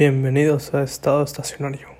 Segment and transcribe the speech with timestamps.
[0.00, 1.99] Bienvenidos a Estado Estacionario.